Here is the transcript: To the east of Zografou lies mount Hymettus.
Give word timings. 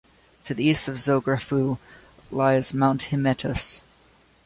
To 0.45 0.55
the 0.55 0.63
east 0.63 0.87
of 0.87 0.95
Zografou 0.95 1.77
lies 2.31 2.73
mount 2.73 3.11
Hymettus. 3.11 3.83